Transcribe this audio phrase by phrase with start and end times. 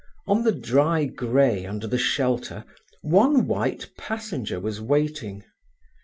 [0.25, 2.65] On the dry grey under the shelter,
[3.03, 5.43] one white passenger was waiting.